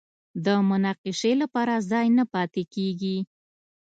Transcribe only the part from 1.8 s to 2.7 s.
ځای نه پاتې